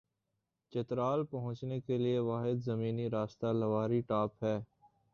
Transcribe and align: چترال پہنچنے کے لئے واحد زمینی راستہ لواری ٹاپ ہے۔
چترال 0.73 1.23
پہنچنے 1.25 1.79
کے 1.81 1.97
لئے 1.97 2.17
واحد 2.29 2.63
زمینی 2.65 3.09
راستہ 3.09 3.53
لواری 3.53 4.01
ٹاپ 4.07 4.43
ہے۔ 4.43 4.57